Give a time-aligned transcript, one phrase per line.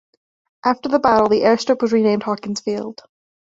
[0.65, 3.03] After the battle the airstrip was renamed Hawkins Field.